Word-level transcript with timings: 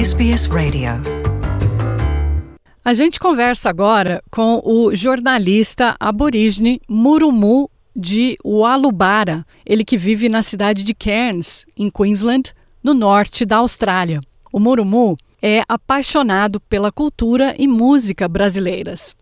SBS 0.00 0.46
Radio. 0.46 0.92
A 2.82 2.94
gente 2.94 3.20
conversa 3.20 3.68
agora 3.68 4.22
com 4.30 4.62
o 4.64 4.94
jornalista 4.96 5.94
aborígene 6.00 6.80
Murumu 6.88 7.68
de 7.94 8.38
Walubara, 8.42 9.44
ele 9.66 9.84
que 9.84 9.98
vive 9.98 10.30
na 10.30 10.42
cidade 10.42 10.84
de 10.84 10.94
Cairns, 10.94 11.66
em 11.76 11.90
Queensland, 11.90 12.54
no 12.82 12.94
norte 12.94 13.44
da 13.44 13.58
Austrália. 13.58 14.22
O 14.50 14.58
Murumu 14.58 15.18
é 15.42 15.62
apaixonado 15.68 16.60
pela 16.60 16.90
cultura 16.90 17.54
e 17.58 17.68
música 17.68 18.26
brasileiras. 18.26 19.14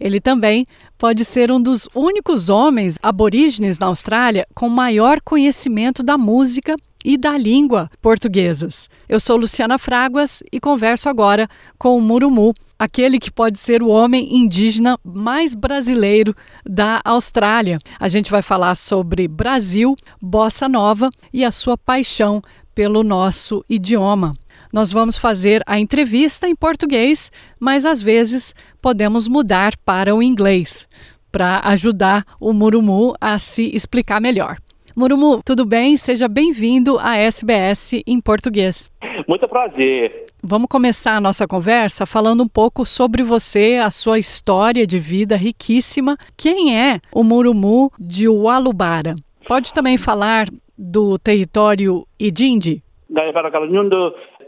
Ele 0.00 0.18
também 0.18 0.66
pode 0.96 1.26
ser 1.26 1.52
um 1.52 1.60
dos 1.60 1.86
únicos 1.94 2.48
homens 2.48 2.96
aborígenes 3.02 3.78
na 3.78 3.88
Austrália 3.88 4.46
com 4.54 4.70
maior 4.70 5.20
conhecimento 5.20 6.02
da 6.02 6.16
música 6.16 6.74
e 7.04 7.16
da 7.16 7.36
língua 7.36 7.90
portuguesas. 8.00 8.88
Eu 9.08 9.20
sou 9.20 9.36
Luciana 9.36 9.78
Fraguas 9.78 10.42
e 10.52 10.60
converso 10.60 11.08
agora 11.08 11.48
com 11.78 11.96
o 11.96 12.00
Murumu, 12.00 12.54
aquele 12.78 13.18
que 13.18 13.30
pode 13.30 13.58
ser 13.58 13.82
o 13.82 13.88
homem 13.88 14.36
indígena 14.36 14.98
mais 15.04 15.54
brasileiro 15.54 16.34
da 16.64 17.00
Austrália. 17.04 17.78
A 17.98 18.08
gente 18.08 18.30
vai 18.30 18.42
falar 18.42 18.74
sobre 18.74 19.28
Brasil, 19.28 19.94
bossa 20.20 20.68
nova 20.68 21.10
e 21.32 21.44
a 21.44 21.50
sua 21.50 21.76
paixão 21.76 22.42
pelo 22.74 23.02
nosso 23.02 23.64
idioma. 23.68 24.34
Nós 24.72 24.90
vamos 24.90 25.16
fazer 25.16 25.62
a 25.66 25.78
entrevista 25.78 26.48
em 26.48 26.54
português, 26.54 27.30
mas 27.60 27.84
às 27.84 28.00
vezes 28.00 28.54
podemos 28.80 29.28
mudar 29.28 29.76
para 29.84 30.14
o 30.14 30.22
inglês 30.22 30.88
para 31.32 31.60
ajudar 31.64 32.24
o 32.38 32.52
Murumu 32.52 33.14
a 33.18 33.38
se 33.38 33.74
explicar 33.74 34.20
melhor. 34.20 34.58
Murumu, 34.96 35.40
tudo 35.44 35.64
bem? 35.64 35.96
Seja 35.96 36.28
bem-vindo 36.28 36.98
à 36.98 37.16
SBS 37.16 38.02
em 38.06 38.20
português. 38.20 38.90
Muito 39.26 39.48
prazer. 39.48 40.26
Vamos 40.42 40.68
começar 40.68 41.16
a 41.16 41.20
nossa 41.20 41.46
conversa 41.46 42.04
falando 42.04 42.42
um 42.42 42.48
pouco 42.48 42.84
sobre 42.84 43.22
você, 43.22 43.80
a 43.82 43.90
sua 43.90 44.18
história 44.18 44.86
de 44.86 44.98
vida 44.98 45.36
riquíssima. 45.36 46.16
Quem 46.36 46.76
é 46.76 47.00
o 47.14 47.22
Murumu 47.22 47.90
de 47.98 48.28
Walubara? 48.28 49.14
Pode 49.46 49.72
também 49.72 49.96
falar 49.96 50.46
do 50.76 51.18
território 51.18 52.04
Idindi? 52.18 52.82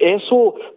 Essas 0.01 0.29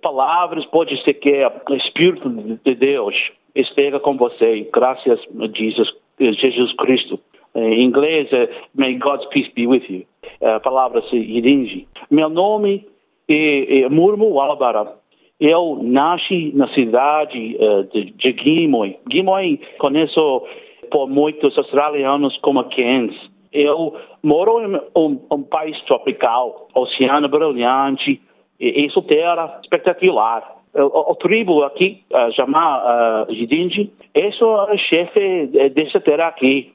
palavras 0.01 0.65
pode 0.67 1.03
ser 1.03 1.15
que 1.15 1.29
é 1.29 1.47
o 1.47 1.73
Espírito 1.73 2.29
de 2.63 2.75
Deus 2.75 3.15
esteja 3.57 3.99
com 3.99 4.15
você, 4.15 4.67
graças 4.71 5.19
a 5.39 5.47
Jesus, 5.57 5.89
Jesus 6.19 6.73
Cristo. 6.73 7.19
Em 7.57 7.83
inglês, 7.83 8.31
é 8.31 8.49
May 8.75 8.95
God's 8.95 9.25
peace 9.29 9.51
be 9.55 9.65
with 9.65 9.83
you. 9.89 10.05
A 10.41 10.59
palavra 10.59 11.01
se. 11.09 11.87
Meu 12.11 12.29
nome 12.29 12.85
é, 13.27 13.81
é 13.81 13.89
Murmu 13.89 14.33
Walabara. 14.33 14.93
Eu 15.39 15.79
nasci 15.81 16.51
na 16.55 16.67
cidade 16.69 17.57
uh, 17.59 17.83
de, 17.93 18.11
de 18.11 18.31
Gimoi. 18.43 18.97
Gimoi 19.11 19.59
conheço 19.77 20.43
por 20.91 21.07
muitos 21.07 21.57
australianos 21.57 22.37
como 22.37 22.63
Cairns. 22.65 23.15
Eu 23.53 23.95
moro 24.23 24.61
em 24.61 24.75
um, 24.95 25.19
um 25.31 25.43
país 25.43 25.79
tropical, 25.81 26.67
oceano 26.73 27.27
brilhante, 27.27 28.21
e 28.59 28.85
isso 28.85 29.01
terra 29.03 29.59
espetacular. 29.63 30.57
O, 30.73 31.11
o, 31.11 31.15
tribo 31.15 31.63
aqui, 31.63 32.03
uh, 32.11 32.31
chamado 32.33 33.29
uh, 33.29 33.33
Jidinji, 33.33 33.91
esse 34.13 34.41
é 34.41 34.45
o 34.45 34.77
chefe 34.77 35.47
dessa 35.73 35.99
terra 35.99 36.27
aqui. 36.27 36.73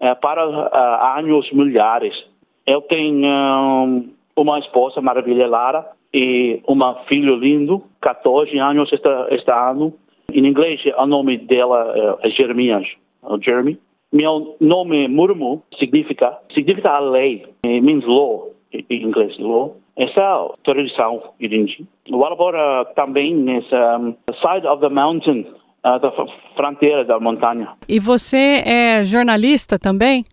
Eh, 0.00 0.14
para 0.14 0.48
uh, 0.48 1.18
anos 1.18 1.50
milhares. 1.52 2.14
Eu 2.64 2.82
tenho 2.82 3.26
um, 3.26 4.08
uma 4.36 4.58
esposa 4.60 5.00
maravilhosa, 5.00 5.50
Lara, 5.50 5.86
e 6.14 6.60
uma 6.68 6.94
filho 7.06 7.34
lindo, 7.34 7.82
14 8.00 8.56
anos 8.58 8.92
este, 8.92 9.08
este 9.30 9.50
ano. 9.50 9.92
Em 10.32 10.46
inglês, 10.46 10.80
o 10.96 11.06
nome 11.06 11.38
dela 11.38 12.18
é 12.22 12.30
Jeremias, 12.30 12.86
Jeremy. 13.40 13.78
Meu 14.12 14.56
nome 14.60 15.08
Murmu 15.08 15.62
significa, 15.78 16.38
significa 16.54 16.90
a 16.90 17.00
lei, 17.00 17.44
it 17.66 17.80
means 17.80 18.04
law, 18.04 18.50
em 18.72 19.02
inglês, 19.02 19.36
law. 19.38 19.76
Essa 19.96 20.50
tradição 20.62 21.20
irindi. 21.40 21.84
Agora 22.12 22.84
também 22.94 23.34
nessa 23.34 23.98
um, 23.98 24.14
side 24.34 24.66
of 24.66 24.80
the 24.80 24.88
mountain, 24.88 25.44
da 25.82 26.12
fronteira 26.56 27.04
da 27.04 27.18
montanha. 27.20 27.68
E 27.88 27.98
você 28.00 28.62
é 28.64 29.04
jornalista 29.04 29.78
também? 29.78 30.24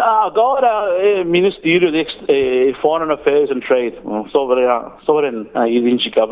Agora 0.00 0.86
é 0.98 1.24
Ministério 1.24 1.92
de 1.92 2.06
é, 2.28 2.72
Foreign 2.80 3.12
Affairs 3.12 3.50
and 3.50 3.60
Trade, 3.60 3.96
sobre 4.30 4.64
a, 4.64 4.92
sobre 5.04 5.48
a 5.54 5.68
idêntica 5.68 6.26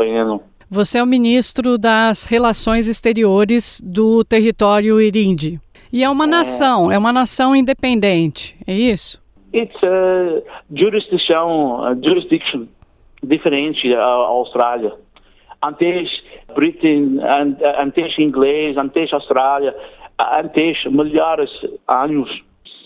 Você 0.70 0.98
é 0.98 1.02
o 1.02 1.06
ministro 1.06 1.76
das 1.76 2.24
Relações 2.24 2.88
Exteriores 2.88 3.80
do 3.84 4.24
território 4.24 5.00
Irindi. 5.00 5.60
E 5.92 6.02
é 6.02 6.08
uma 6.08 6.24
é, 6.24 6.28
nação, 6.28 6.90
é 6.90 6.96
uma 6.96 7.12
nação 7.12 7.54
independente, 7.54 8.56
é 8.66 8.72
isso? 8.72 9.22
It's 9.54 9.76
a 9.84 10.40
jurisdiction, 10.74 11.84
a 11.84 11.94
jurisdiction 11.94 12.66
diferente 13.22 13.90
da 13.90 14.02
Austrália. 14.02 14.94
Antes 15.62 16.10
Britain, 16.54 17.18
antes 17.78 18.18
inglês, 18.18 18.76
antes 18.76 19.12
Austrália, 19.12 19.74
antes 20.18 20.84
milhares 20.86 21.50
de 21.60 21.70
anos, 21.88 22.28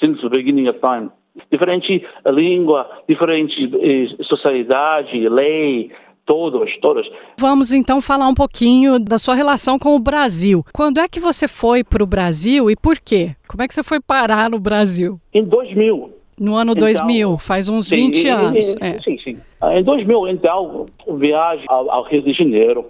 since 0.01 0.21
the 0.21 0.29
beginning 0.29 0.69
of 0.69 0.79
time. 0.81 1.11
Diferente 1.51 2.03
língua, 2.27 2.89
diferente 3.07 3.71
eh, 3.75 4.25
sociedade, 4.25 5.29
lei, 5.29 5.91
todos, 6.25 6.71
todos. 6.81 7.09
Vamos 7.39 7.73
então 7.73 8.01
falar 8.03 8.29
um 8.29 8.35
pouquinho 8.35 8.99
da 8.99 9.19
sua 9.19 9.35
relação 9.35 9.79
com 9.79 9.95
o 9.95 10.01
Brasil. 10.01 10.65
Quando 10.73 10.99
é 10.99 11.09
que 11.09 11.21
você 11.21 11.47
foi 11.47 11.85
para 11.85 12.03
o 12.03 12.07
Brasil 12.07 12.71
e 12.71 12.77
por 12.77 12.99
quê? 12.99 13.35
Como 13.47 13.63
é 13.63 13.69
que 13.69 13.75
você 13.75 13.83
foi 13.83 14.01
parar 14.01 14.51
no 14.51 14.59
Brasil? 14.59 15.21
Em 15.33 15.45
2000. 15.45 16.11
No 16.39 16.55
ano 16.55 16.73
então, 16.73 16.83
2000, 16.83 17.39
faz 17.39 17.67
uns 17.67 17.87
sim, 17.87 17.97
20 17.97 18.29
anos. 18.29 18.69
Em, 18.69 18.87
é. 18.87 19.01
Sim, 19.01 19.19
sim. 19.19 19.39
Em 19.63 19.83
2000, 19.83 20.29
então, 20.29 20.87
viagem 21.17 21.65
ao, 21.69 21.91
ao 21.91 22.05
Rio 22.05 22.23
de 22.23 22.35
Janeiro. 22.35 22.85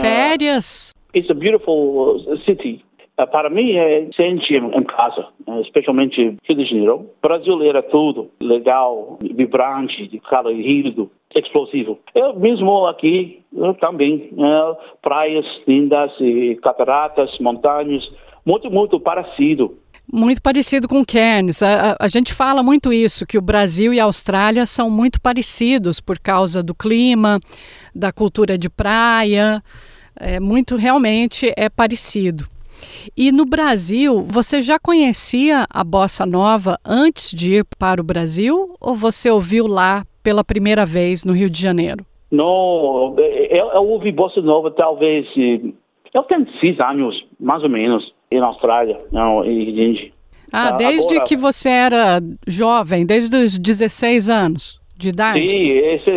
Férias. 0.00 0.94
It's 1.14 1.30
a 1.30 1.34
beautiful 1.34 2.22
uh, 2.26 2.36
city. 2.44 2.84
Uh, 3.18 3.26
para 3.26 3.50
mim 3.50 3.72
é 3.72 4.08
sente 4.14 4.54
em 4.54 4.84
casa, 4.84 5.26
uh, 5.46 5.60
especialmente 5.62 6.36
Rio 6.44 6.56
de 6.56 6.64
Janeiro. 6.64 7.10
Brasil 7.20 7.62
era 7.62 7.82
tudo 7.82 8.30
legal, 8.40 9.18
vibrante, 9.20 10.20
colorido, 10.28 11.10
explosivo. 11.34 11.98
Eu 12.14 12.38
mesmo 12.38 12.86
aqui 12.86 13.42
eu 13.56 13.74
também, 13.74 14.30
uh, 14.34 14.76
praias 15.02 15.46
lindas, 15.66 16.12
cataratas, 16.62 17.36
montanhas, 17.40 18.08
muito, 18.44 18.70
muito 18.70 19.00
parecido. 19.00 19.76
Muito 20.10 20.40
parecido 20.40 20.88
com 20.88 21.04
Cairns. 21.04 21.62
A, 21.62 21.92
a, 21.92 21.96
a, 22.06 22.08
gente 22.08 22.32
fala 22.32 22.62
muito 22.62 22.92
isso, 22.94 23.26
que 23.26 23.36
o 23.36 23.42
Brasil 23.42 23.92
e 23.92 24.00
a 24.00 24.04
Austrália 24.04 24.64
são 24.64 24.88
muito 24.88 25.20
parecidos 25.20 26.00
por 26.00 26.18
causa 26.18 26.62
do 26.62 26.74
clima, 26.74 27.38
da 27.94 28.10
cultura 28.10 28.56
de 28.56 28.70
praia. 28.70 29.62
É 30.18 30.40
muito, 30.40 30.76
realmente, 30.76 31.52
é 31.54 31.68
parecido. 31.68 32.46
E 33.14 33.30
no 33.30 33.44
Brasil, 33.44 34.24
você 34.26 34.62
já 34.62 34.78
conhecia 34.78 35.66
a 35.68 35.84
bossa 35.84 36.24
nova 36.24 36.78
antes 36.82 37.30
de 37.30 37.56
ir 37.56 37.66
para 37.78 38.00
o 38.00 38.04
Brasil 38.04 38.74
ou 38.80 38.94
você 38.94 39.30
ouviu 39.30 39.66
lá 39.66 40.04
pela 40.22 40.42
primeira 40.42 40.86
vez 40.86 41.22
no 41.22 41.34
Rio 41.34 41.50
de 41.50 41.60
Janeiro? 41.60 42.06
Não, 42.30 43.14
eu, 43.18 43.66
eu 43.72 43.82
ouvi 43.90 44.10
bossa 44.10 44.40
nova 44.40 44.70
talvez. 44.70 45.26
Eu 46.14 46.22
tenho 46.22 46.46
seis 46.60 46.80
anos, 46.80 47.14
mais 47.38 47.62
ou 47.62 47.68
menos 47.68 48.17
e 48.30 48.38
na 48.38 48.46
Austrália, 48.46 48.98
não, 49.10 49.44
e 49.44 50.12
Ah, 50.52 50.72
desde 50.72 51.14
Agora, 51.14 51.24
que 51.24 51.36
você 51.36 51.70
era 51.70 52.20
jovem, 52.46 53.06
desde 53.06 53.36
os 53.36 53.58
16 53.58 54.28
anos 54.28 54.80
de 54.96 55.10
idade? 55.10 55.48
Sim, 55.48 55.70
esse, 55.70 56.10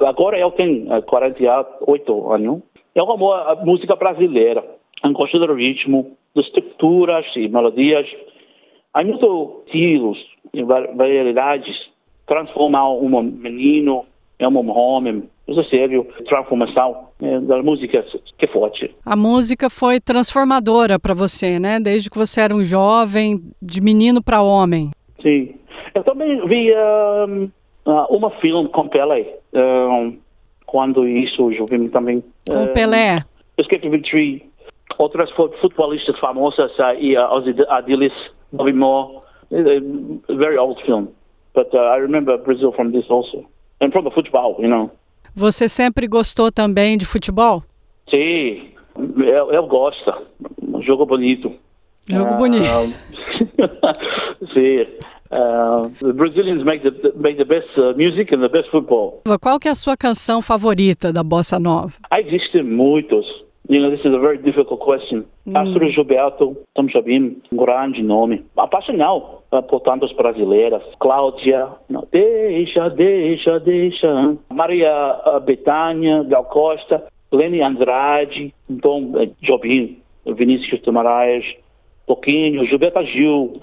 agora 0.00 0.38
eu 0.38 0.50
tenho 0.52 1.02
48 1.02 2.32
anos. 2.32 2.62
Eu 2.94 3.10
amo 3.10 3.32
a 3.32 3.56
música 3.64 3.96
brasileira. 3.96 4.64
Eu 5.02 5.12
gosto 5.12 5.38
do 5.38 5.54
ritmo, 5.54 6.16
das 6.34 6.46
estruturas 6.46 7.24
e 7.36 7.48
melodias. 7.48 8.06
Há 8.92 9.04
muitos 9.04 9.64
estilos 9.66 10.18
e 10.52 10.62
variedades. 10.62 11.76
Transformar 12.26 12.90
um 12.90 13.22
menino 13.22 14.04
em 14.40 14.46
um 14.46 14.70
homem, 14.70 15.28
isso 15.46 15.60
é 15.60 15.64
sério, 15.64 16.06
transformação 16.26 17.08
é, 17.20 17.40
da 17.40 17.62
música 17.62 18.02
que 18.38 18.46
é 18.46 18.48
forte. 18.48 18.94
A 19.04 19.14
música 19.14 19.68
foi 19.68 20.00
transformadora 20.00 20.98
para 20.98 21.12
você, 21.12 21.58
né? 21.58 21.78
Desde 21.78 22.08
que 22.08 22.16
você 22.16 22.40
era 22.40 22.54
um 22.54 22.64
jovem, 22.64 23.40
de 23.60 23.80
menino 23.82 24.22
para 24.22 24.42
homem. 24.42 24.90
Sim. 25.20 25.54
Eu 25.94 26.02
também 26.04 26.46
vi 26.46 26.72
um, 26.74 27.50
uma 28.08 28.30
filme 28.40 28.68
com 28.70 28.88
Pelé. 28.88 29.26
Um, 29.52 30.16
quando 30.66 31.06
isso, 31.06 31.52
eu 31.52 31.66
vi 31.66 31.88
também. 31.90 32.22
Com 32.48 32.64
um, 32.64 32.72
Pelé? 32.72 33.20
Escape 33.58 33.88
Victory. 33.88 34.48
Outras 34.98 35.30
futebolistas 35.30 36.18
famosas 36.18 36.72
e 36.98 37.16
uh, 37.16 37.28
Adilis, 37.68 38.12
Bobby 38.52 38.72
Moore. 38.72 39.20
very 39.50 40.56
old 40.56 40.80
film. 40.86 41.08
But 41.54 41.74
uh, 41.74 41.78
I 41.78 41.96
remember 41.96 42.38
Brazil 42.38 42.72
from 42.72 42.92
this 42.92 43.04
also. 43.08 43.44
And 43.80 43.90
from 43.90 44.04
the 44.04 44.10
football, 44.10 44.56
you 44.58 44.68
know. 44.68 44.90
Você 45.34 45.68
sempre 45.68 46.06
gostou 46.06 46.50
também 46.50 46.98
de 46.98 47.06
futebol? 47.06 47.62
Sim, 48.10 48.72
eu, 48.96 49.52
eu 49.52 49.66
gosto. 49.66 50.12
Jogo 50.80 51.06
bonito. 51.06 51.52
Jogo 52.08 52.34
bonito. 52.34 52.64
sim. 54.52 54.86
Uh, 55.32 55.88
the 56.00 56.12
Brazilians 56.12 56.64
make 56.64 56.82
the, 56.82 57.12
make 57.16 57.38
the 57.38 57.44
best 57.44 57.68
uh, 57.78 57.94
music 57.96 58.34
and 58.34 58.42
the 58.42 58.48
best 58.48 58.68
football. 58.70 59.22
Qual 59.40 59.60
que 59.60 59.68
é 59.68 59.70
a 59.70 59.76
sua 59.76 59.96
canção 59.96 60.42
favorita 60.42 61.12
da 61.12 61.22
bossa 61.22 61.58
nova? 61.60 61.92
Existem 62.12 62.64
muitos. 62.64 63.24
You 63.70 63.80
know, 63.80 63.88
this 63.88 64.00
is 64.00 64.12
a 64.12 64.18
very 64.18 64.38
difficult 64.38 64.80
question. 64.80 65.24
Mm. 65.46 65.56
Astro 65.56 65.88
Gilberto, 65.92 66.56
Tom 66.74 66.88
Jobim, 66.88 67.40
um 67.52 67.56
grande 67.56 68.02
nome. 68.02 68.44
Apaixonado 68.56 69.44
por 69.68 69.80
tantas 69.82 70.12
brasileiras. 70.12 70.82
Cláudia, 70.98 71.68
não, 71.88 72.04
deixa, 72.10 72.90
deixa, 72.90 73.60
deixa. 73.60 74.36
Maria 74.50 75.40
Betânia, 75.46 76.24
Gal 76.24 76.46
Costa, 76.46 77.06
Lenny 77.30 77.62
Andrade, 77.62 78.52
Tom 78.82 79.12
Jobim, 79.40 80.02
Vinícius 80.26 80.82
de 80.82 80.90
Moraes, 80.90 81.44
Toquinho, 82.08 82.66
Gilberto 82.66 83.04
Gil, 83.04 83.60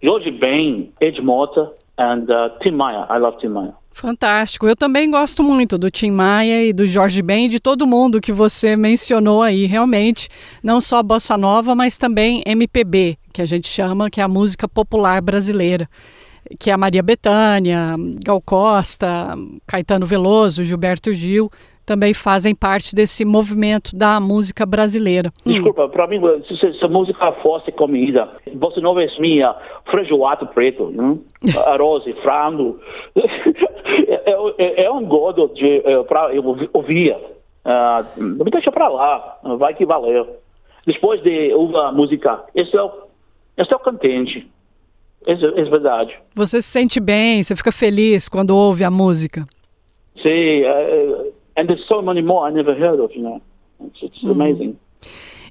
Jorge 0.00 0.30
Ben, 0.30 0.92
Ed 1.00 1.20
Mota 1.20 1.72
and 1.98 2.30
uh, 2.30 2.50
Tim 2.62 2.76
Maia. 2.76 3.06
I 3.10 3.18
love 3.18 3.40
Tim 3.40 3.54
Maia. 3.54 3.74
Fantástico. 3.92 4.66
Eu 4.66 4.74
também 4.74 5.10
gosto 5.10 5.42
muito 5.42 5.76
do 5.76 5.90
Tim 5.90 6.10
Maia 6.10 6.64
e 6.64 6.72
do 6.72 6.86
Jorge 6.86 7.22
Ben, 7.22 7.48
de 7.48 7.60
todo 7.60 7.86
mundo 7.86 8.20
que 8.20 8.32
você 8.32 8.74
mencionou 8.74 9.42
aí, 9.42 9.66
realmente. 9.66 10.28
Não 10.62 10.80
só 10.80 11.02
bossa 11.02 11.36
nova, 11.36 11.74
mas 11.74 11.96
também 11.96 12.42
MPB, 12.46 13.18
que 13.32 13.42
a 13.42 13.46
gente 13.46 13.68
chama, 13.68 14.10
que 14.10 14.20
é 14.20 14.24
a 14.24 14.28
música 14.28 14.66
popular 14.66 15.20
brasileira. 15.20 15.88
Que 16.58 16.70
é 16.70 16.72
a 16.72 16.78
Maria 16.78 17.02
Bethânia, 17.02 17.94
Gal 18.24 18.40
Costa, 18.40 19.36
Caetano 19.66 20.06
Veloso, 20.06 20.64
Gilberto 20.64 21.12
Gil 21.14 21.50
também 21.84 22.14
fazem 22.14 22.54
parte 22.54 22.94
desse 22.94 23.24
movimento 23.24 23.94
da 23.94 24.20
música 24.20 24.64
brasileira. 24.64 25.30
Desculpa, 25.44 25.86
hum. 25.86 25.88
para 25.88 26.06
mim, 26.06 26.20
se, 26.46 26.78
se, 26.78 26.88
música 26.88 27.32
fosse 27.42 27.72
comida, 27.72 28.28
você 28.54 28.80
não 28.80 28.98
é 28.98 29.06
minha 29.18 29.54
feijoada 29.90 30.46
preto, 30.46 30.90
né? 30.90 31.18
arroz 31.66 32.06
e 32.06 32.12
frango. 32.14 32.78
é, 33.16 34.32
é, 34.58 34.84
é, 34.84 34.90
um 34.90 35.04
gosto 35.04 35.48
de, 35.54 35.82
é, 35.84 36.02
para 36.04 36.34
eu 36.34 36.44
ouvir. 36.72 37.16
Uh, 37.64 38.20
me 38.20 38.50
deixa 38.50 38.72
para 38.72 38.88
lá, 38.88 39.38
vai 39.58 39.74
que 39.74 39.86
valeu. 39.86 40.36
Depois 40.86 41.22
de 41.22 41.52
ouvir 41.54 41.76
a 41.76 41.92
música, 41.92 42.44
estou, 42.54 43.08
estou 43.56 43.78
contente. 43.78 44.50
É, 45.26 45.32
é 45.32 45.64
verdade. 45.64 46.18
Você 46.34 46.60
se 46.60 46.68
sente 46.68 46.98
bem, 46.98 47.42
você 47.42 47.54
fica 47.54 47.70
feliz 47.70 48.28
quando 48.28 48.56
ouve 48.56 48.82
a 48.84 48.90
música? 48.90 49.46
Sim, 50.20 50.62
uh, 50.62 51.11
And 51.56 51.66
there's 51.66 51.86
so 51.86 52.02
many 52.02 52.22
more 52.22 52.48
I 52.48 52.52
never 52.52 52.74
heard 52.74 53.00
of, 53.00 53.14
you 53.14 53.22
know. 53.22 53.40
It's, 53.80 54.02
it's 54.02 54.22
uhum. 54.22 54.32
amazing. 54.32 54.76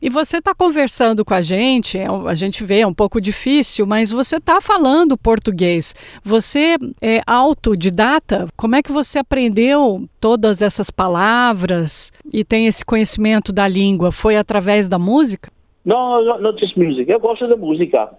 E 0.01 0.09
você 0.09 0.37
está 0.37 0.55
conversando 0.55 1.23
com 1.23 1.35
a 1.35 1.43
gente, 1.43 1.95
é 1.95 2.07
a 2.07 2.33
gente 2.33 2.63
vê, 2.63 2.79
é 2.79 2.87
um 2.87 2.93
pouco 2.93 3.21
difícil, 3.21 3.85
mas 3.85 4.11
você 4.11 4.37
está 4.37 4.59
falando 4.59 5.15
português. 5.15 5.93
Você 6.23 6.75
é 6.99 7.21
autodidata? 7.27 8.47
Como 8.57 8.75
é 8.75 8.81
que 8.81 8.91
você 8.91 9.19
aprendeu 9.19 10.07
todas 10.19 10.63
essas 10.63 10.89
palavras 10.89 12.11
e 12.33 12.43
tem 12.43 12.65
esse 12.65 12.83
conhecimento 12.83 13.53
da 13.53 13.67
língua? 13.67 14.11
Foi 14.11 14.35
através 14.35 14.87
da 14.87 14.97
música? 14.97 15.51
Não, 15.85 16.25
não, 16.25 16.41
não 16.41 16.57
just 16.57 16.75
music. 16.75 17.07
Eu 17.07 17.19
gosto 17.19 17.47
da 17.47 17.55
música, 17.55 18.09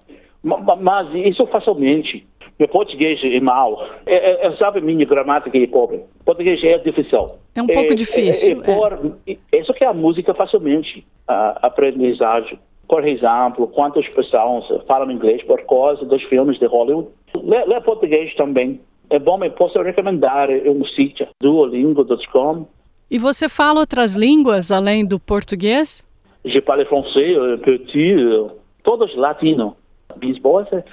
mas 0.44 1.12
isso 1.14 1.44
facilmente. 1.48 2.24
Meu 2.62 2.68
português 2.68 3.18
é 3.24 3.40
mau. 3.40 3.84
É, 4.06 4.14
é, 4.14 4.46
é, 4.46 4.56
sabe, 4.56 4.80
minha 4.80 5.04
gramática 5.04 5.58
é 5.58 5.66
pobre. 5.66 6.04
Português 6.24 6.62
é 6.62 6.78
difícil. 6.78 7.32
É 7.56 7.60
um 7.60 7.66
pouco 7.66 7.92
é, 7.92 7.96
difícil. 7.96 8.50
É, 8.50 8.52
é, 8.52 8.76
por, 8.76 9.16
isso 9.52 9.74
que 9.74 9.84
a 9.84 9.92
música 9.92 10.32
facilmente 10.32 11.04
a 11.26 11.66
aprendizagem. 11.66 12.60
Por 12.88 13.04
exemplo, 13.04 13.66
quantas 13.66 14.06
pessoas 14.10 14.64
falam 14.86 15.10
inglês 15.10 15.42
por 15.42 15.60
causa 15.66 16.04
dos 16.04 16.22
filmes 16.24 16.56
de 16.60 16.66
Hollywood? 16.66 17.08
Lê, 17.42 17.64
lê 17.64 17.80
português 17.80 18.32
também. 18.36 18.80
É 19.10 19.18
bom, 19.18 19.42
eu 19.42 19.50
posso 19.50 19.82
recomendar 19.82 20.48
um 20.48 20.84
sítio, 20.84 21.26
duolingo.com. 21.42 22.66
E 23.10 23.18
você 23.18 23.48
fala 23.48 23.80
outras 23.80 24.14
línguas 24.14 24.70
além 24.70 25.04
do 25.04 25.18
português? 25.18 26.06
Je 26.44 26.60
parle 26.60 26.84
français, 26.84 27.36
euh, 27.36 27.58
petit, 27.58 28.14
euh, 28.20 28.50
todos 28.84 29.12
latinos. 29.16 29.74
Minha 30.20 30.32
esposa 30.32 30.84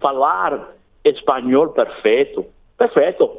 falar 0.00 0.79
espanhol 1.04 1.68
perfeito, 1.68 2.46
perfeito. 2.76 3.30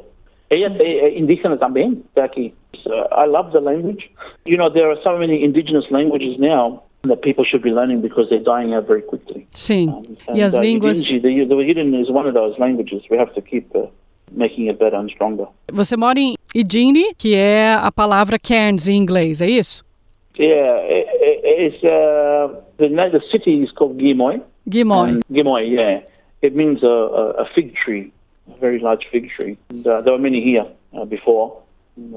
Ella 0.49 0.75
é 0.79 1.17
indígena 1.17 1.57
também, 1.57 2.03
está 2.09 2.25
aqui. 2.25 2.53
I 2.85 3.25
love 3.25 3.51
the 3.51 3.59
language. 3.59 4.09
You 4.45 4.57
know, 4.57 4.69
there 4.69 4.89
are 4.89 4.99
so 5.01 5.17
many 5.17 5.43
indigenous 5.43 5.89
languages 5.91 6.37
now 6.37 6.83
that 7.03 7.21
people 7.21 7.45
should 7.45 7.63
be 7.63 7.71
learning 7.71 8.01
because 8.01 8.29
they're 8.29 8.43
dying 8.43 8.73
out 8.73 8.87
very 8.87 9.01
quickly. 9.01 9.47
Sim. 9.51 9.89
Um, 9.89 10.35
e 10.35 10.41
as 10.41 10.55
uh, 10.55 10.59
línguas. 10.59 11.07
The, 11.07 11.19
the 11.19 11.55
Yidin 11.55 11.99
is 12.01 12.09
one 12.09 12.27
of 12.27 12.33
those 12.33 12.57
languages. 12.59 13.03
We 13.09 13.17
have 13.17 13.33
to 13.35 13.41
keep 13.41 13.73
uh, 13.75 13.87
making 14.31 14.67
it 14.67 14.77
better 14.77 14.97
and 14.97 15.09
stronger. 15.09 15.47
Você 15.71 15.95
mora 15.95 16.19
em 16.19 16.35
Idini, 16.53 17.13
que 17.17 17.33
é 17.35 17.73
a 17.73 17.91
palavra 17.91 18.37
cairns 18.37 18.87
em 18.87 18.97
inglês, 18.97 19.41
é 19.41 19.49
isso? 19.49 19.85
Yeah, 20.37 20.81
it's 20.87 21.83
uh, 21.83 22.61
the, 22.77 22.89
the 22.89 23.21
city 23.31 23.63
is 23.63 23.71
called 23.71 23.97
Gimoy. 23.97 24.41
Gimoy. 24.67 25.19
Gimoy, 25.29 25.67
yeah. 25.67 26.03
It 26.41 26.55
means 26.55 26.83
a, 26.83 26.87
a, 27.37 27.45
fig 27.53 27.75
tree, 27.75 28.11
a 28.51 28.57
very 28.57 28.79
large 28.79 29.07
fig 29.11 29.29
tree. 29.29 29.57
And, 29.69 29.85
uh, 29.85 30.01
there 30.01 30.13
were 30.13 30.19
many 30.19 30.41
here 30.41 30.65
uh, 30.93 31.05
before, 31.05 31.61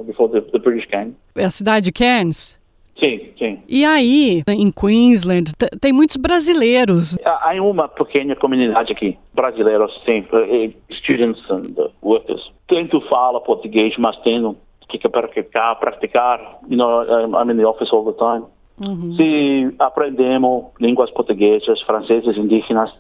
before 0.07 0.29
the, 0.29 0.41
the 0.53 0.59
British 0.59 0.89
came. 0.91 1.15
É 1.35 1.45
a 1.45 1.51
cidade 1.51 1.85
de 1.85 1.93
Cairns? 1.93 2.59
Sim, 2.99 3.33
sim. 3.37 3.59
E 3.69 3.85
aí, 3.85 4.43
em 4.49 4.71
Queensland, 4.71 5.53
tem 5.81 5.93
muitos 5.93 6.17
brasileiros. 6.17 7.19
Há 7.25 7.53
uma 7.61 7.89
pequena 7.89 8.37
comunidade 8.37 8.93
aqui, 8.93 9.19
brasileiros, 9.35 9.93
sim, 10.05 10.25
eh, 10.33 10.71
students 10.93 11.43
and 11.51 11.75
workers. 12.03 12.53
Tento 12.69 13.01
falar 13.09 13.41
português, 13.41 13.95
mas 13.99 14.17
tenho 14.19 14.57
que 14.89 15.09
praticar, 15.09 15.79
praticar. 15.81 16.61
You 16.71 16.77
know, 16.77 17.03
I'm 17.03 17.51
in 17.51 17.57
the 17.57 17.67
office 17.67 17.93
all 17.93 18.05
the 18.05 18.13
time. 18.13 18.45
Uhum. 18.81 19.15
Se 19.17 19.75
aprendemos 19.79 20.67
línguas 20.81 21.11
portuguesas, 21.11 21.81
francesas, 21.83 22.37
indígenas, 22.37 22.93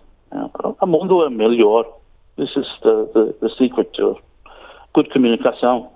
mundo 0.86 1.24
é 1.24 1.30
melhor. 1.30 1.86
This 2.36 2.50
is 2.56 2.66
the, 2.82 3.08
the, 3.14 3.34
the 3.40 3.48
secret 3.56 3.92
to 3.94 4.18
good 4.92 5.10
communication 5.12 5.86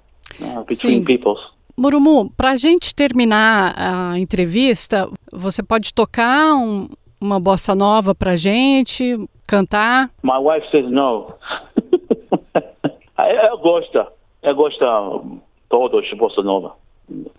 uh, 0.40 0.64
between 0.66 1.00
Sim. 1.00 1.04
peoples. 1.04 1.40
Murumu, 1.76 2.30
para 2.36 2.50
a 2.50 2.56
gente 2.56 2.92
terminar 2.92 3.74
a 3.76 4.18
entrevista, 4.18 5.08
você 5.32 5.62
pode 5.62 5.94
tocar 5.94 6.54
um, 6.56 6.88
uma 7.20 7.38
bossa 7.38 7.72
nova 7.72 8.14
para 8.14 8.32
a 8.32 8.36
gente, 8.36 9.16
cantar? 9.46 10.10
My 10.24 10.38
wife 10.38 10.68
says 10.72 10.90
no. 10.90 11.32
eu 13.16 13.58
gosto, 13.58 14.06
eu 14.42 14.54
gosto 14.56 15.40
todos 15.68 16.04
de 16.08 16.16
bossa 16.16 16.42
nova. 16.42 16.74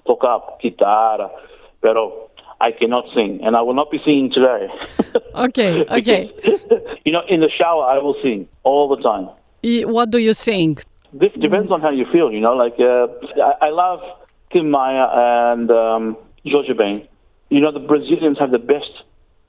Tocar 0.05 0.41
guitarra, 0.61 1.29
pero 1.81 2.28
I 2.61 2.71
cannot 2.71 3.05
sing, 3.15 3.39
and 3.43 3.55
I 3.55 3.61
will 3.61 3.73
not 3.73 3.89
be 3.89 3.99
singing 4.03 4.31
today. 4.31 4.67
Okay, 5.35 5.85
okay. 5.99 6.31
you 7.05 7.11
know, 7.11 7.21
in 7.29 7.39
the 7.39 7.49
shower, 7.49 7.83
I 7.83 7.99
will 7.99 8.15
sing 8.21 8.47
all 8.63 8.89
the 8.93 9.01
time. 9.01 9.29
What 9.87 10.09
do 10.09 10.17
you 10.17 10.33
sing? 10.33 10.79
This 11.13 11.31
depends 11.39 11.71
on 11.71 11.81
how 11.81 11.91
you 11.91 12.05
feel, 12.11 12.31
you 12.31 12.41
know. 12.41 12.53
Like, 12.53 12.75
uh, 12.79 13.07
I, 13.41 13.67
I, 13.67 13.69
love 13.69 13.99
Tim 14.51 14.71
Maia 14.71 15.05
and 15.51 15.71
um, 15.71 16.17
Jorge 16.45 16.73
Ben. 16.73 17.07
You 17.49 17.61
know, 17.61 17.71
the 17.71 17.79
Brazilians 17.79 18.37
have 18.39 18.51
the 18.51 18.59
best 18.59 18.91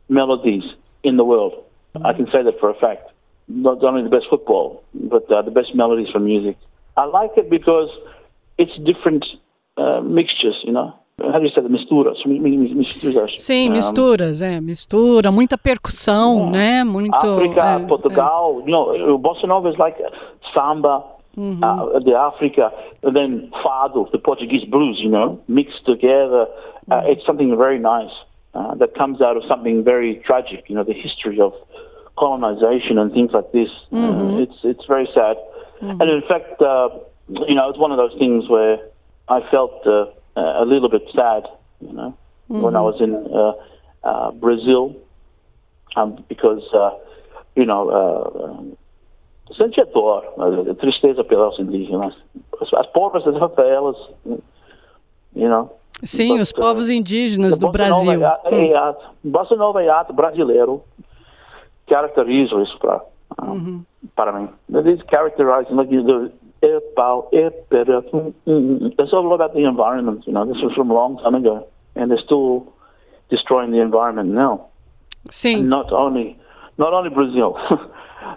melodies 0.08 0.64
in 1.02 1.16
the 1.16 1.24
world. 1.24 1.64
I 2.04 2.12
can 2.12 2.26
say 2.26 2.42
that 2.42 2.60
for 2.60 2.70
a 2.70 2.74
fact. 2.74 3.10
Not 3.48 3.82
only 3.82 4.02
the 4.02 4.10
best 4.10 4.26
football, 4.30 4.84
but 4.94 5.30
uh, 5.30 5.42
the 5.42 5.50
best 5.50 5.74
melodies 5.74 6.08
for 6.12 6.20
music. 6.20 6.56
I 6.96 7.04
like 7.04 7.32
it 7.36 7.50
because 7.50 7.88
it's 8.58 8.76
different 8.84 9.24
uh, 9.76 10.00
mixtures, 10.02 10.56
you 10.62 10.72
know. 10.72 10.94
Misturas, 11.68 12.24
misturas. 12.24 13.32
Sim, 13.36 13.70
misturas, 13.70 14.42
é, 14.42 14.60
mistura, 14.60 15.30
muita 15.30 15.58
percussão, 15.58 16.48
é. 16.48 16.50
né? 16.50 16.84
Muito. 16.84 17.14
África, 17.14 17.64
é, 17.64 17.78
Portugal, 17.86 18.62
é. 18.66 18.70
you 18.70 18.70
know, 18.70 19.18
bossa 19.18 19.46
nova 19.46 19.68
is 19.68 19.76
like 19.76 20.02
samba, 20.54 21.04
mm 21.36 21.60
-hmm. 21.60 21.96
uh, 21.96 22.00
the 22.04 22.14
Africa, 22.14 22.72
and 23.02 23.12
then 23.12 23.50
fado, 23.62 24.08
the 24.10 24.18
Portuguese 24.18 24.66
blues, 24.66 24.98
you 25.00 25.10
know, 25.10 25.38
mixed 25.48 25.84
together. 25.84 26.42
Uh, 26.42 26.94
mm 26.94 27.00
-hmm. 27.00 27.12
It's 27.12 27.24
something 27.24 27.56
very 27.56 27.78
nice 27.78 28.14
uh, 28.54 28.74
that 28.78 28.90
comes 28.94 29.20
out 29.20 29.36
of 29.36 29.44
something 29.44 29.84
very 29.84 30.20
tragic, 30.26 30.68
you 30.68 30.74
know, 30.74 30.84
the 30.84 30.98
history 31.00 31.40
of 31.40 31.52
colonization 32.16 32.98
and 32.98 33.12
things 33.12 33.32
like 33.32 33.50
this. 33.52 33.70
Mm 33.90 34.00
-hmm. 34.00 34.42
it's 34.42 34.64
it's 34.64 34.86
very 34.86 35.06
sad, 35.06 35.36
mm-hmm. 35.80 36.00
and 36.00 36.10
in 36.10 36.22
fact, 36.22 36.60
uh, 36.60 36.88
you 37.48 37.54
know, 37.54 37.68
it's 37.70 37.78
one 37.78 37.92
of 37.94 37.98
those 37.98 38.16
things 38.18 38.48
where 38.48 38.78
I 39.28 39.40
felt 39.50 39.86
uh, 39.86 39.92
uh, 39.92 40.06
a 40.40 40.64
little 40.64 40.88
bit 40.88 41.06
sad, 41.14 41.48
you 41.80 41.92
know, 41.92 42.16
mm-hmm. 42.50 42.62
when 42.62 42.76
I 42.76 42.80
was 42.80 43.00
in 43.00 43.14
uh, 43.14 43.52
uh, 44.08 44.30
Brazil, 44.32 44.96
um, 45.96 46.24
because 46.28 46.62
uh, 46.72 46.90
you 47.56 47.66
know, 47.66 47.88
uh, 47.88 49.54
sente 49.54 49.84
dor, 49.92 50.22
tristeza 50.80 51.24
pelas 51.24 51.58
indígenas. 51.58 52.14
as 52.76 52.86
pobres 52.88 53.24
das 53.24 53.36
favelas, 53.38 53.96
you 55.34 55.48
know. 55.48 55.70
Sim, 56.02 56.32
But, 56.32 56.42
os 56.42 56.52
povos 56.52 56.88
uh, 56.88 56.92
indígenas 56.92 57.58
do 57.58 57.70
Brasil. 57.70 58.18
Nova 58.18 58.40
é, 58.44 58.54
é, 58.54 58.72
é, 58.72 58.96
Bossa 59.22 59.54
Nova 59.54 59.82
é 59.82 59.90
ato 59.90 60.12
brasileiro 60.12 60.82
caracteriza 61.86 62.54
isso 62.62 62.78
para 62.78 63.02
uhum. 63.42 63.84
para 64.14 64.32
mim. 64.32 64.48
It 64.74 64.88
is 64.88 65.02
characterizing 65.10 65.74
like 65.74 65.90
the 65.90 66.32
about 66.62 67.28
it, 67.32 67.68
better. 67.70 68.02
It's 68.46 69.12
all 69.12 69.34
about 69.34 69.54
the 69.54 69.64
environment. 69.64 70.24
You 70.26 70.32
know, 70.32 70.44
this 70.46 70.62
was 70.62 70.72
from 70.74 70.90
a 70.90 70.94
long 70.94 71.18
time 71.18 71.34
ago, 71.34 71.66
and 71.94 72.10
they're 72.10 72.18
still 72.24 72.72
destroying 73.30 73.70
the 73.70 73.80
environment 73.80 74.30
now. 74.30 74.68
Sim. 75.30 75.68
Not 75.68 75.92
only, 75.92 76.38
not 76.78 76.92
only 76.92 77.10
Brazil. 77.10 77.58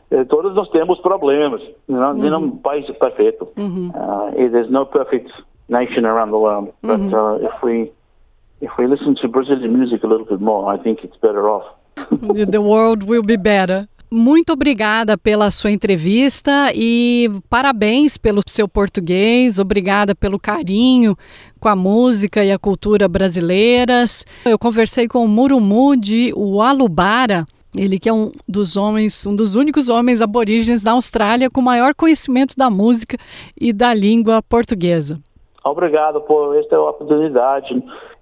Eh, 0.09 0.23
todos 0.25 0.55
nós 0.55 0.69
temos 0.69 0.99
problemas. 1.01 1.61
You 1.87 1.95
know, 1.97 2.13
mm-hmm. 2.13 2.33
uhum. 2.33 2.43
um 2.45 2.57
país 2.57 2.85
perfeito. 2.97 3.49
Uhum. 3.57 3.91
Mm-hmm. 3.91 4.45
Uh, 4.45 4.49
there's 4.49 4.69
no 4.69 4.85
perfect 4.85 5.29
nation 5.67 6.05
around 6.05 6.31
the 6.31 6.37
world. 6.37 6.73
But 6.81 6.99
uhum. 6.99 7.13
uh, 7.13 7.45
if 7.45 7.63
we 7.63 7.91
if 8.61 8.71
we 8.77 8.87
listen 8.87 9.15
to 9.21 9.27
Brazilian 9.27 9.77
music 9.77 10.03
a 10.03 10.07
little 10.07 10.25
bit 10.25 10.39
more, 10.39 10.73
I 10.73 10.77
think 10.81 11.03
it's 11.03 11.17
better 11.17 11.49
off. 11.49 11.65
the 11.95 12.61
world 12.61 13.03
will 13.03 13.23
be 13.23 13.35
better. 13.35 13.87
Muito 14.15 14.53
obrigada 14.53 15.17
pela 15.17 15.49
sua 15.49 15.71
entrevista 15.71 16.71
e 16.75 17.31
parabéns 17.49 18.15
pelo 18.15 18.41
seu 18.47 18.67
português. 18.67 19.57
Obrigada 19.57 20.13
pelo 20.13 20.39
carinho 20.39 21.15
com 21.59 21.67
a 21.67 21.75
música 21.75 22.43
e 22.43 22.51
a 22.51 22.59
cultura 22.59 23.07
brasileiras. 23.07 24.23
Eu 24.45 24.59
conversei 24.59 25.07
com 25.07 25.25
o 25.25 25.27
Murumu 25.27 25.97
de 25.99 26.31
Ualubara, 26.37 27.43
ele 27.75 27.97
que 27.97 28.07
é 28.07 28.13
um 28.13 28.31
dos 28.47 28.77
homens, 28.77 29.25
um 29.25 29.35
dos 29.35 29.55
únicos 29.55 29.89
homens 29.89 30.21
aborígenes 30.21 30.83
da 30.83 30.91
Austrália 30.91 31.49
com 31.49 31.59
maior 31.59 31.95
conhecimento 31.95 32.53
da 32.55 32.69
música 32.69 33.17
e 33.59 33.73
da 33.73 33.95
língua 33.95 34.43
portuguesa. 34.43 35.19
Obrigado 35.65 36.21
por 36.21 36.55
esta 36.55 36.79
oportunidade. 36.79 37.73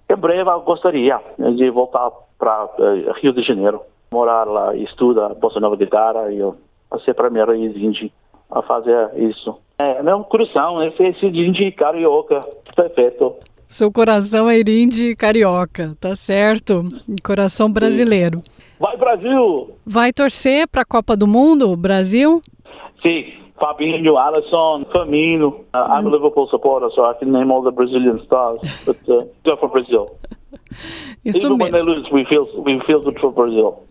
Em 0.08 0.16
breve 0.16 0.48
eu 0.48 0.60
gostaria 0.62 1.20
de 1.54 1.70
voltar 1.70 2.10
para 2.38 2.64
uh, 2.64 3.12
Rio 3.20 3.34
de 3.34 3.42
Janeiro, 3.42 3.82
morar 4.12 4.44
lá 4.44 4.74
e 4.74 4.84
estudar 4.84 5.34
bossa 5.34 5.58
nova 5.58 5.76
guitarra 5.76 6.30
e 6.30 6.38
eu 6.38 6.56
a 6.90 6.98
ser 7.00 7.14
primeiro 7.14 7.54
indie 7.54 8.12
a 8.50 8.62
fazer 8.62 9.10
isso. 9.16 9.56
É, 9.78 10.02
meu 10.02 10.22
coração 10.24 10.82
esse, 10.84 11.02
esse 11.02 11.26
indie 11.26 11.72
carioca, 11.72 12.40
perfeito. 12.76 13.34
Seu 13.66 13.90
coração 13.90 14.50
é 14.50 14.58
irinde 14.58 15.16
carioca, 15.16 15.96
tá 15.98 16.14
certo? 16.14 16.82
Coração 17.24 17.72
brasileiro. 17.72 18.42
Vai 18.78 18.96
Brasil! 18.98 19.70
Vai 19.86 20.12
torcer 20.12 20.68
para 20.68 20.82
a 20.82 20.84
Copa 20.84 21.16
do 21.16 21.26
Mundo, 21.26 21.74
Brasil? 21.74 22.42
Sim, 23.00 23.32
Fabinho, 23.58 24.18
Alisson, 24.18 24.84
Firmino. 24.92 25.64
Uh, 25.74 25.78
I'm 25.78 26.06
a 26.06 26.10
mm. 26.10 26.12
Liverpool 26.12 26.48
supporter, 26.48 26.90
so 26.90 27.06
I 27.06 27.14
can 27.14 27.32
name 27.32 27.50
all 27.50 27.62
the 27.62 27.70
Brazilian 27.70 28.20
stars. 28.26 28.60
But 28.84 28.98
uh, 29.08 29.24
go 29.44 29.56
for 29.56 29.70
Brazil. 29.70 30.18
Isso 31.24 31.46
Even 31.46 31.58
mesmo. 31.58 31.58
when 31.58 31.72
they 31.72 31.82
lose, 31.82 32.10
we 32.12 32.24
feel 32.26 32.44
we 32.62 32.80
feel 32.86 33.00
good 33.00 33.18
for 33.20 33.32
Brazil. 33.32 33.86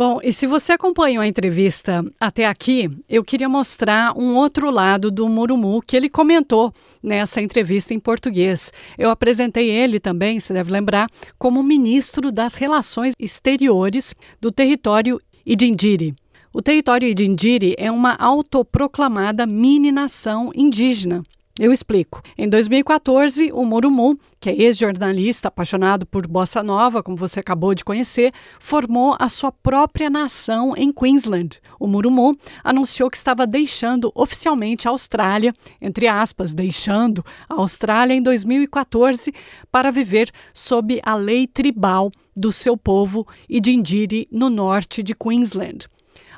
Bom, 0.00 0.18
e 0.24 0.32
se 0.32 0.46
você 0.46 0.72
acompanhou 0.72 1.20
a 1.20 1.26
entrevista 1.26 2.02
até 2.18 2.46
aqui, 2.46 2.88
eu 3.06 3.22
queria 3.22 3.50
mostrar 3.50 4.16
um 4.16 4.34
outro 4.34 4.70
lado 4.70 5.10
do 5.10 5.28
Murumu 5.28 5.82
que 5.82 5.94
ele 5.94 6.08
comentou 6.08 6.72
nessa 7.02 7.42
entrevista 7.42 7.92
em 7.92 8.00
português. 8.00 8.72
Eu 8.96 9.10
apresentei 9.10 9.68
ele 9.68 10.00
também, 10.00 10.40
você 10.40 10.54
deve 10.54 10.72
lembrar, 10.72 11.06
como 11.38 11.62
ministro 11.62 12.32
das 12.32 12.54
Relações 12.54 13.12
Exteriores 13.18 14.14
do 14.40 14.50
território 14.50 15.20
Idindiri. 15.44 16.14
O 16.50 16.62
território 16.62 17.06
Idindiri 17.06 17.74
é 17.76 17.90
uma 17.90 18.14
autoproclamada 18.14 19.46
mini-nação 19.46 20.50
indígena 20.54 21.22
eu 21.60 21.74
explico. 21.74 22.22
Em 22.38 22.48
2014, 22.48 23.52
o 23.52 23.66
Murumu, 23.66 24.18
que 24.40 24.48
é 24.48 24.54
ex-jornalista 24.54 25.48
apaixonado 25.48 26.06
por 26.06 26.26
bossa 26.26 26.62
nova, 26.62 27.02
como 27.02 27.18
você 27.18 27.38
acabou 27.38 27.74
de 27.74 27.84
conhecer, 27.84 28.32
formou 28.58 29.14
a 29.18 29.28
sua 29.28 29.52
própria 29.52 30.08
nação 30.08 30.72
em 30.74 30.90
Queensland. 30.90 31.60
O 31.78 31.86
Murumu 31.86 32.34
anunciou 32.64 33.10
que 33.10 33.18
estava 33.18 33.46
deixando 33.46 34.10
oficialmente 34.14 34.88
a 34.88 34.90
Austrália, 34.90 35.52
entre 35.82 36.08
aspas, 36.08 36.54
deixando 36.54 37.22
a 37.46 37.56
Austrália 37.56 38.14
em 38.14 38.22
2014 38.22 39.30
para 39.70 39.90
viver 39.90 40.30
sob 40.54 40.98
a 41.04 41.14
lei 41.14 41.46
tribal 41.46 42.10
do 42.34 42.50
seu 42.50 42.74
povo 42.74 43.28
Idindiri 43.46 44.26
no 44.32 44.48
norte 44.48 45.02
de 45.02 45.14
Queensland. 45.14 45.86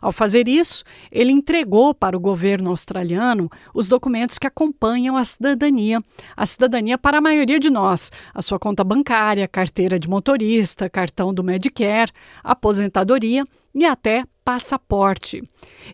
Ao 0.03 0.11
fazer 0.11 0.49
isso, 0.49 0.83
ele 1.13 1.31
entregou 1.31 1.95
para 1.95 2.17
o 2.17 2.21
governo 2.21 2.71
australiano 2.71 3.49
os 3.73 3.87
documentos 3.87 4.37
que 4.37 4.49
acompanham 4.49 5.17
a 5.17 5.25
cidadania, 5.25 6.01
a 6.37 6.45
cidadania 6.45 6.99
para 6.99 7.19
a 7.19 7.21
maioria 7.21 7.61
de 7.61 7.71
nós, 7.71 8.11
a 8.35 8.43
sua 8.43 8.59
conta 8.59 8.83
bancária, 8.83 9.47
carteira 9.47 10.01
de 10.01 10.09
motorista, 10.09 10.91
cartão 10.91 11.33
do 11.33 11.45
Medicare, 11.45 12.11
aposentadoria 12.43 13.45
e 13.73 13.85
até 13.85 14.25
passaporte. 14.45 15.41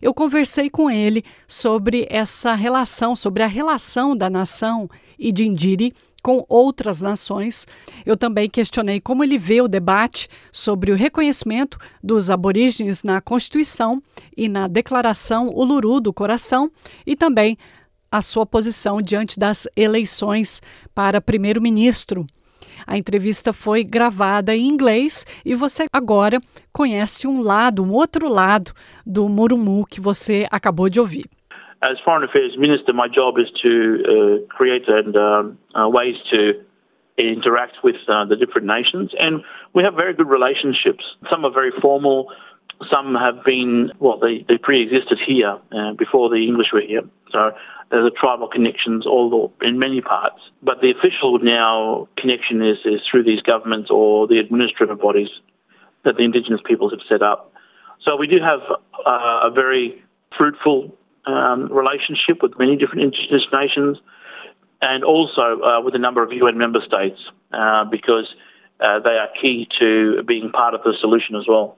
Eu 0.01 0.11
conversei 0.11 0.71
com 0.71 0.89
ele 0.89 1.23
sobre 1.47 2.07
essa 2.09 2.55
relação, 2.55 3.15
sobre 3.15 3.43
a 3.43 3.47
relação 3.47 4.17
da 4.17 4.27
nação 4.27 4.89
e 5.19 5.31
de 5.31 5.45
Indiri 5.45 5.93
com 6.21 6.45
outras 6.47 7.01
nações. 7.01 7.67
Eu 8.05 8.17
também 8.17 8.49
questionei 8.49 8.99
como 8.99 9.23
ele 9.23 9.37
vê 9.37 9.61
o 9.61 9.67
debate 9.67 10.27
sobre 10.51 10.91
o 10.91 10.95
reconhecimento 10.95 11.77
dos 12.03 12.29
aborígenes 12.29 13.03
na 13.03 13.21
Constituição 13.21 14.01
e 14.35 14.47
na 14.49 14.67
Declaração 14.67 15.49
Uluru 15.49 15.99
do 15.99 16.13
Coração 16.13 16.71
e 17.05 17.15
também 17.15 17.57
a 18.11 18.21
sua 18.21 18.45
posição 18.45 19.01
diante 19.01 19.39
das 19.39 19.67
eleições 19.75 20.61
para 20.93 21.21
primeiro-ministro. 21.21 22.25
A 22.87 22.97
entrevista 22.97 23.53
foi 23.53 23.83
gravada 23.83 24.55
em 24.55 24.67
inglês 24.67 25.25
e 25.45 25.53
você 25.53 25.85
agora 25.93 26.39
conhece 26.73 27.27
um 27.27 27.41
lado, 27.41 27.83
um 27.83 27.91
outro 27.91 28.27
lado 28.27 28.71
do 29.05 29.27
Murumu 29.29 29.85
que 29.85 30.01
você 30.01 30.47
acabou 30.49 30.89
de 30.89 30.99
ouvir. 30.99 31.25
As 31.81 31.97
Foreign 32.03 32.23
Affairs 32.23 32.57
Minister, 32.57 32.93
my 32.93 33.07
job 33.07 33.35
is 33.37 33.47
to 33.61 34.03
uh, 34.03 34.53
create 34.53 34.87
and 34.87 35.15
um, 35.15 35.57
uh, 35.75 35.87
ways 35.87 36.15
to 36.31 36.53
interact 37.17 37.77
with 37.83 37.95
uh, 38.07 38.25
the 38.25 38.35
different 38.35 38.67
nations, 38.67 39.11
and 39.19 39.43
we 39.73 39.83
have 39.83 39.93
very 39.93 40.13
good 40.13 40.29
relationships. 40.29 41.03
Some 41.29 41.45
are 41.45 41.51
very 41.51 41.71
formal. 41.81 42.31
Some 42.89 43.15
have 43.15 43.43
been 43.43 43.91
well, 43.99 44.17
they, 44.17 44.45
they 44.47 44.57
pre-existed 44.57 45.19
here 45.25 45.57
uh, 45.71 45.93
before 45.93 46.29
the 46.29 46.47
English 46.47 46.67
were 46.71 46.81
here. 46.81 47.01
So 47.31 47.51
a 47.91 48.09
tribal 48.11 48.47
connections 48.47 49.05
all 49.05 49.51
in 49.61 49.79
many 49.79 50.01
parts. 50.01 50.39
But 50.61 50.81
the 50.81 50.91
official 50.91 51.39
now 51.39 52.07
connection 52.17 52.61
is, 52.61 52.77
is 52.85 53.01
through 53.09 53.23
these 53.23 53.41
governments 53.41 53.89
or 53.91 54.27
the 54.27 54.37
administrative 54.37 54.99
bodies 54.99 55.29
that 56.05 56.15
the 56.15 56.23
Indigenous 56.23 56.61
peoples 56.65 56.91
have 56.91 57.01
set 57.07 57.21
up. 57.21 57.51
So 58.01 58.15
we 58.15 58.27
do 58.27 58.37
have 58.41 58.59
uh, 59.05 59.39
a 59.43 59.51
very 59.53 60.01
fruitful 60.37 60.95
um, 61.25 61.71
relationship 61.71 62.41
with 62.41 62.57
many 62.57 62.75
different 62.75 63.03
Indigenous 63.03 63.43
nations 63.51 63.97
and 64.81 65.03
also 65.03 65.61
uh, 65.61 65.81
with 65.81 65.95
a 65.95 65.99
number 65.99 66.23
of 66.23 66.31
UN 66.31 66.57
member 66.57 66.79
states 66.85 67.19
uh, 67.53 67.85
because 67.85 68.27
uh, 68.79 68.99
they 68.99 69.17
are 69.17 69.27
key 69.41 69.67
to 69.79 70.23
being 70.23 70.51
part 70.51 70.73
of 70.73 70.81
the 70.83 70.93
solution 70.99 71.35
as 71.35 71.45
well. 71.47 71.77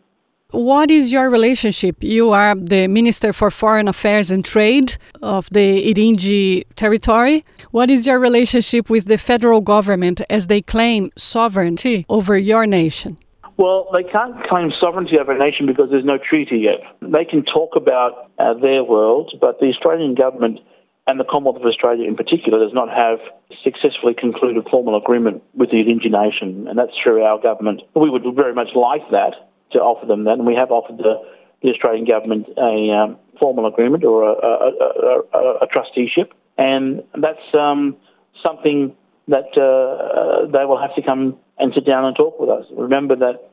What 0.51 0.91
is 0.91 1.13
your 1.13 1.29
relationship? 1.29 2.03
You 2.03 2.31
are 2.31 2.55
the 2.55 2.87
Minister 2.87 3.31
for 3.31 3.49
Foreign 3.49 3.87
Affairs 3.87 4.29
and 4.31 4.43
Trade 4.43 4.97
of 5.21 5.49
the 5.49 5.93
Irinji 5.93 6.65
territory. 6.75 7.45
What 7.71 7.89
is 7.89 8.05
your 8.05 8.19
relationship 8.19 8.89
with 8.89 9.05
the 9.05 9.17
federal 9.17 9.61
government 9.61 10.21
as 10.29 10.47
they 10.47 10.61
claim 10.61 11.09
sovereignty 11.15 12.05
over 12.09 12.37
your 12.37 12.65
nation? 12.67 13.17
Well, 13.61 13.87
they 13.93 14.01
can't 14.01 14.43
claim 14.49 14.71
sovereignty 14.79 15.19
over 15.19 15.33
a 15.33 15.37
nation 15.37 15.67
because 15.67 15.91
there's 15.91 16.03
no 16.03 16.17
treaty 16.17 16.57
yet. 16.57 16.81
They 16.99 17.23
can 17.23 17.45
talk 17.45 17.75
about 17.75 18.31
uh, 18.39 18.55
their 18.55 18.83
world, 18.83 19.37
but 19.39 19.59
the 19.59 19.67
Australian 19.67 20.15
government 20.15 20.61
and 21.05 21.19
the 21.19 21.23
Commonwealth 21.29 21.57
of 21.57 21.67
Australia 21.67 22.07
in 22.07 22.15
particular 22.15 22.57
does 22.57 22.73
not 22.73 22.89
have 22.89 23.19
successfully 23.63 24.15
concluded 24.17 24.65
formal 24.71 24.97
agreement 24.97 25.43
with 25.53 25.69
the 25.69 25.77
Indonesian 25.77 26.11
nation, 26.11 26.67
and 26.67 26.75
that's 26.75 26.97
through 27.03 27.21
our 27.21 27.39
government. 27.39 27.83
We 27.95 28.09
would 28.09 28.23
very 28.35 28.55
much 28.55 28.69
like 28.73 29.07
that 29.11 29.51
to 29.73 29.77
offer 29.77 30.07
them 30.07 30.23
that, 30.23 30.41
and 30.41 30.47
we 30.47 30.55
have 30.55 30.71
offered 30.71 30.97
the, 30.97 31.21
the 31.61 31.69
Australian 31.69 32.05
government 32.05 32.47
a 32.57 32.89
um, 32.89 33.17
formal 33.39 33.67
agreement 33.67 34.03
or 34.03 34.23
a, 34.23 34.33
a, 34.33 35.21
a, 35.37 35.53
a 35.61 35.67
trusteeship, 35.71 36.33
and 36.57 37.03
that's 37.13 37.53
um, 37.53 37.95
something 38.41 38.95
that 39.27 39.53
uh, 39.53 40.49
they 40.51 40.65
will 40.65 40.81
have 40.81 40.95
to 40.95 41.03
come 41.03 41.37
and 41.59 41.71
sit 41.75 41.85
down 41.85 42.05
and 42.05 42.15
talk 42.15 42.39
with 42.39 42.49
us. 42.49 42.65
Remember 42.75 43.15
that 43.15 43.50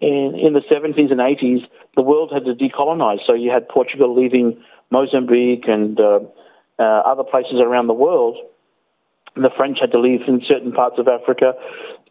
in, 0.00 0.34
in 0.34 0.52
the 0.54 0.60
70s 0.60 1.10
and 1.10 1.20
80s, 1.20 1.66
the 1.96 2.02
world 2.02 2.30
had 2.32 2.44
to 2.44 2.54
decolonize. 2.54 3.18
So 3.26 3.34
you 3.34 3.50
had 3.50 3.68
Portugal 3.68 4.14
leaving 4.14 4.62
Mozambique 4.90 5.68
and 5.68 6.00
uh, 6.00 6.20
uh, 6.78 6.82
other 6.82 7.24
places 7.24 7.60
around 7.60 7.86
the 7.86 7.94
world. 7.94 8.36
The 9.36 9.50
French 9.56 9.78
had 9.80 9.92
to 9.92 10.00
leave 10.00 10.22
in 10.26 10.42
certain 10.46 10.72
parts 10.72 10.96
of 10.98 11.06
Africa, 11.06 11.52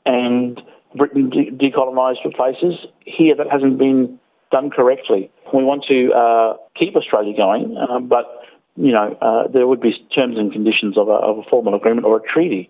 and 0.05 0.61
Britain 0.95 1.29
de- 1.29 1.51
decolonized 1.51 2.23
for 2.23 2.31
places. 2.31 2.85
Here, 3.05 3.35
that 3.35 3.47
hasn't 3.51 3.77
been 3.77 4.19
done 4.51 4.69
correctly. 4.69 5.29
We 5.53 5.63
want 5.63 5.83
to 5.89 6.11
uh, 6.13 6.57
keep 6.77 6.95
Australia 6.95 7.35
going, 7.35 7.77
uh, 7.77 7.99
but 7.99 8.43
you 8.75 8.93
know, 8.93 9.17
uh, 9.21 9.47
there 9.51 9.67
would 9.67 9.81
be 9.81 9.91
terms 10.15 10.37
and 10.37 10.51
conditions 10.51 10.97
of 10.97 11.09
a, 11.09 11.11
of 11.11 11.39
a 11.39 11.43
formal 11.49 11.75
agreement 11.75 12.05
or 12.05 12.17
a 12.17 12.21
treaty. 12.21 12.69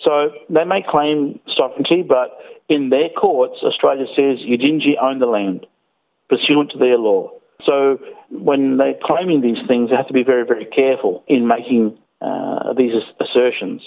So 0.00 0.30
they 0.48 0.64
may 0.64 0.84
claim 0.88 1.40
sovereignty, 1.56 2.04
but 2.06 2.38
in 2.68 2.90
their 2.90 3.08
courts, 3.08 3.60
Australia 3.62 4.06
says 4.14 4.38
Yidinji 4.46 5.00
own 5.00 5.18
the 5.18 5.26
land 5.26 5.66
pursuant 6.28 6.70
to 6.72 6.78
their 6.78 6.98
law. 6.98 7.30
So 7.64 7.98
when 8.30 8.76
they're 8.76 8.98
claiming 9.02 9.40
these 9.40 9.58
things, 9.66 9.90
they 9.90 9.96
have 9.96 10.06
to 10.08 10.12
be 10.12 10.22
very, 10.22 10.44
very 10.46 10.66
careful 10.66 11.24
in 11.26 11.46
making 11.46 11.98
uh, 12.20 12.74
these 12.74 12.92
assertions. 13.20 13.82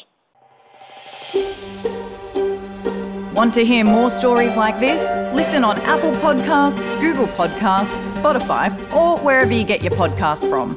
Want 3.33 3.53
to 3.53 3.63
hear 3.63 3.85
more 3.85 4.09
stories 4.09 4.57
like 4.57 4.79
this? 4.79 5.01
Listen 5.33 5.63
on 5.63 5.79
Apple 5.81 6.11
Podcasts, 6.13 6.83
Google 6.99 7.27
Podcasts, 7.27 8.17
Spotify, 8.17 8.69
or 8.93 9.17
wherever 9.19 9.53
you 9.53 9.63
get 9.63 9.81
your 9.81 9.93
podcasts 9.93 10.49
from. 10.49 10.75